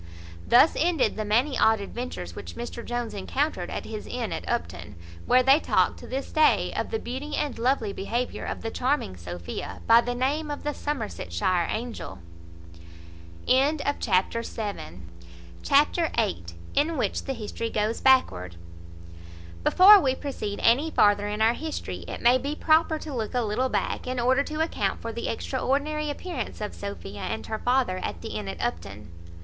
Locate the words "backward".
18.01-18.55